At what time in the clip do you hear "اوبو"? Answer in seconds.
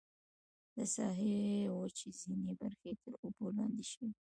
3.23-3.45